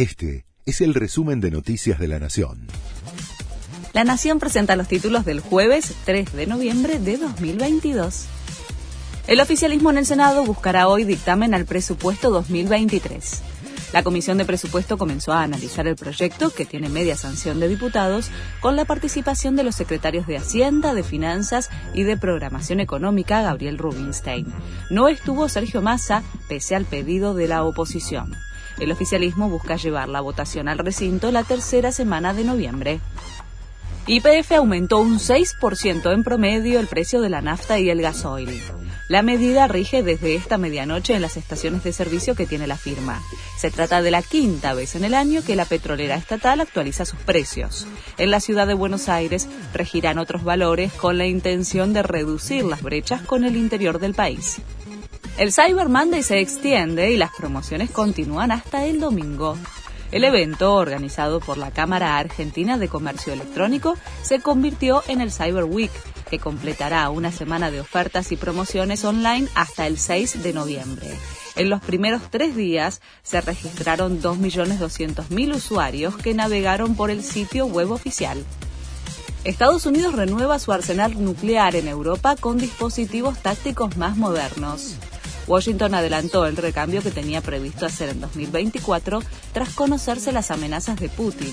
[0.00, 2.68] Este es el resumen de Noticias de la Nación.
[3.92, 8.24] La Nación presenta los títulos del jueves 3 de noviembre de 2022.
[9.26, 13.42] El oficialismo en el Senado buscará hoy dictamen al presupuesto 2023.
[13.92, 18.30] La Comisión de Presupuesto comenzó a analizar el proyecto, que tiene media sanción de diputados,
[18.60, 23.76] con la participación de los secretarios de Hacienda, de Finanzas y de Programación Económica, Gabriel
[23.76, 24.46] Rubinstein.
[24.88, 28.34] No estuvo Sergio Massa, pese al pedido de la oposición.
[28.80, 33.00] El oficialismo busca llevar la votación al recinto la tercera semana de noviembre.
[34.06, 38.60] YPF aumentó un 6% en promedio el precio de la nafta y el gasoil.
[39.08, 43.20] La medida rige desde esta medianoche en las estaciones de servicio que tiene la firma.
[43.58, 47.18] Se trata de la quinta vez en el año que la petrolera estatal actualiza sus
[47.20, 47.86] precios.
[48.16, 52.82] En la ciudad de Buenos Aires regirán otros valores con la intención de reducir las
[52.82, 54.62] brechas con el interior del país.
[55.38, 59.56] El Cyber Monday se extiende y las promociones continúan hasta el domingo.
[60.12, 65.64] El evento, organizado por la Cámara Argentina de Comercio Electrónico, se convirtió en el Cyber
[65.64, 65.92] Week,
[66.28, 71.08] que completará una semana de ofertas y promociones online hasta el 6 de noviembre.
[71.56, 77.92] En los primeros tres días se registraron 2.200.000 usuarios que navegaron por el sitio web
[77.92, 78.44] oficial.
[79.44, 84.96] Estados Unidos renueva su arsenal nuclear en Europa con dispositivos tácticos más modernos.
[85.50, 89.20] Washington adelantó el recambio que tenía previsto hacer en 2024
[89.52, 91.52] tras conocerse las amenazas de Putin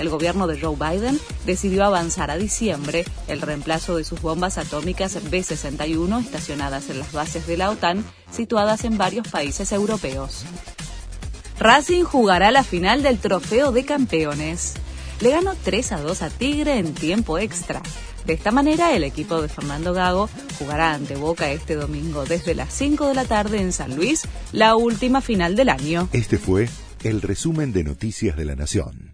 [0.00, 5.18] el gobierno de Joe Biden decidió avanzar a diciembre el reemplazo de sus bombas atómicas
[5.30, 10.44] B-61 estacionadas en las bases de la OTAN situadas en varios países europeos.
[11.58, 14.74] Racing jugará la final del Trofeo de Campeones.
[15.20, 17.82] Le ganó 3 a 2 a Tigre en tiempo extra.
[18.26, 22.72] De esta manera, el equipo de Fernando Gago jugará ante Boca este domingo desde las
[22.72, 26.08] 5 de la tarde en San Luis, la última final del año.
[26.12, 26.68] Este fue
[27.02, 29.09] el resumen de Noticias de la Nación.